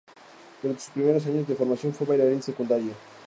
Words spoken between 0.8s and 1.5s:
sus primeros años